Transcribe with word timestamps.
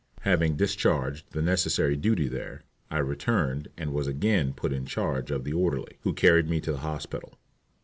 Having 0.21 0.55
discharged 0.55 1.27
the 1.29 1.43
necessary 1.43 1.95
duty 1.95 2.27
there, 2.27 2.63
I 2.89 2.97
returned 2.97 3.67
and 3.77 3.93
was 3.93 4.07
again 4.07 4.51
put 4.51 4.73
in 4.73 4.87
charge 4.87 5.29
of 5.29 5.43
the 5.43 5.53
orderly, 5.53 5.99
who 6.01 6.13
carried 6.15 6.49
me 6.49 6.59
to 6.61 6.71
the 6.71 6.79
hospital. 6.79 7.37